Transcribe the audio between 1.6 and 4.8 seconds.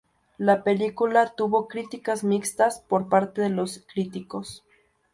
críticas mixtas por parte de los críticos.